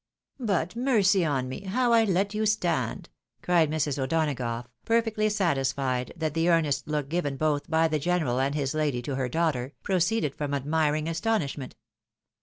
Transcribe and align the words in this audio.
"But 0.39 0.75
mercy 0.75 1.23
on 1.23 1.47
me! 1.47 1.65
how 1.65 1.93
I 1.93 2.05
let 2.05 2.33
you 2.33 2.47
stand!" 2.47 3.07
cried 3.43 3.69
Mrs. 3.69 4.01
O'Donagough, 4.01 4.65
perfectly 4.83 5.29
satisfied 5.29 6.11
that 6.17 6.33
the 6.33 6.49
earnest 6.49 6.87
look 6.87 7.07
given 7.07 7.37
both 7.37 7.69
by 7.69 7.87
the 7.87 7.99
general 7.99 8.39
and 8.39 8.55
his 8.55 8.73
lady 8.73 9.03
to 9.03 9.13
her 9.15 9.29
daughter, 9.29 9.73
proceeded 9.83 10.33
from 10.33 10.55
admiring 10.55 11.07
astonishment. 11.07 11.75